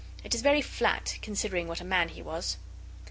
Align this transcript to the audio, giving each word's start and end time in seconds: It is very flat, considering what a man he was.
It 0.23 0.33
is 0.33 0.41
very 0.41 0.63
flat, 0.63 1.19
considering 1.21 1.67
what 1.67 1.79
a 1.79 1.85
man 1.85 2.09
he 2.09 2.23
was. 2.23 2.57